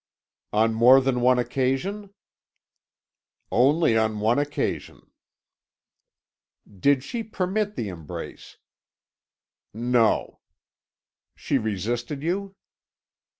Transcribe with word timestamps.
"On 0.51 0.73
more 0.73 0.99
than 0.99 1.21
one 1.21 1.37
occasion." 1.37 2.09
"Only 3.51 3.95
on 3.95 4.19
one 4.19 4.39
occasion." 4.39 5.11
"Did 6.67 7.03
she 7.03 7.21
permit 7.21 7.75
the 7.75 7.87
embrace?" 7.89 8.57
"No." 9.75 10.39
"She 11.35 11.59
resisted 11.59 12.23
you?" 12.23 12.55